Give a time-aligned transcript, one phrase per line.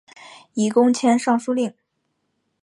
[0.55, 1.71] 以功迁尚书令。